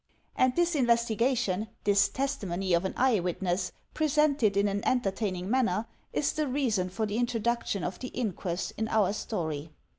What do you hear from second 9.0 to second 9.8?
story.